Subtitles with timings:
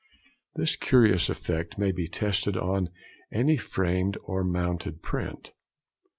[0.55, 2.89] This curious effect may be tested on
[3.31, 5.53] any framed or mounted print.